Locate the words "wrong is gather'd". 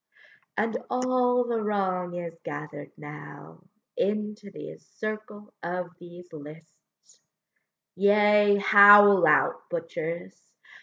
1.61-2.91